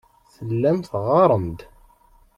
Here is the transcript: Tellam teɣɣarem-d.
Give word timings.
Tellam 0.35 0.77
teɣɣarem-d. 0.89 1.59